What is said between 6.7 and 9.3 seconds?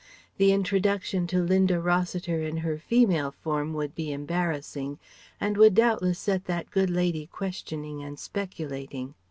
good lady questioning and speculating.